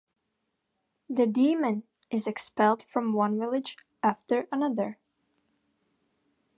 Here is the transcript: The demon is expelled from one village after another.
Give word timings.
The 1.11 1.27
demon 1.27 1.83
is 2.09 2.25
expelled 2.25 2.81
from 2.89 3.13
one 3.13 3.37
village 3.37 3.77
after 4.01 4.47
another. 4.51 4.97